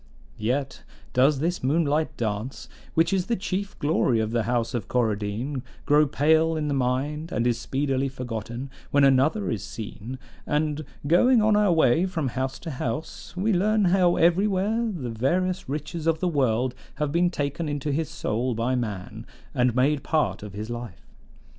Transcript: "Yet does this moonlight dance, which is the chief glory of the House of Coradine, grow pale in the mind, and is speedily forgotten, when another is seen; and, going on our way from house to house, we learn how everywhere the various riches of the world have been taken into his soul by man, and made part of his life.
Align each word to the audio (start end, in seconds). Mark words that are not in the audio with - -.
"Yet 0.39 0.81
does 1.13 1.37
this 1.41 1.63
moonlight 1.63 2.17
dance, 2.17 2.67
which 2.95 3.13
is 3.13 3.27
the 3.27 3.35
chief 3.35 3.77
glory 3.77 4.19
of 4.19 4.31
the 4.31 4.41
House 4.49 4.73
of 4.73 4.87
Coradine, 4.87 5.61
grow 5.85 6.07
pale 6.07 6.55
in 6.57 6.67
the 6.69 6.73
mind, 6.73 7.31
and 7.31 7.45
is 7.45 7.59
speedily 7.59 8.09
forgotten, 8.09 8.71
when 8.89 9.03
another 9.03 9.51
is 9.51 9.63
seen; 9.63 10.17
and, 10.47 10.83
going 11.05 11.39
on 11.39 11.55
our 11.55 11.71
way 11.71 12.07
from 12.07 12.29
house 12.29 12.57
to 12.61 12.71
house, 12.71 13.37
we 13.37 13.53
learn 13.53 13.85
how 13.93 14.15
everywhere 14.15 14.91
the 14.91 15.11
various 15.11 15.69
riches 15.69 16.07
of 16.07 16.19
the 16.19 16.27
world 16.27 16.73
have 16.95 17.11
been 17.11 17.29
taken 17.29 17.69
into 17.69 17.91
his 17.91 18.09
soul 18.09 18.55
by 18.55 18.73
man, 18.73 19.27
and 19.53 19.75
made 19.75 20.01
part 20.01 20.41
of 20.41 20.53
his 20.53 20.71
life. 20.71 21.05